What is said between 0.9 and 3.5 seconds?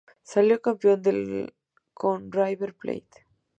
del con River Plate.